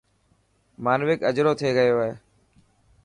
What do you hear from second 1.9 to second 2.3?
هي.